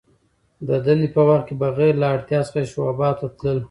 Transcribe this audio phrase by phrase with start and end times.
[0.67, 3.57] د دندي په وخت کي بغیر له اړتیا څخه شعباتو ته تلل.